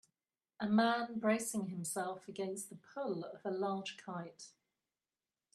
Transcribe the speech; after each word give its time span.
A 0.59 0.67
man 0.67 1.19
bracing 1.19 1.67
himself 1.67 2.27
against 2.27 2.69
the 2.71 2.75
pull 2.75 3.23
of 3.23 3.45
a 3.45 3.51
large 3.51 3.97
kite. 3.97 4.47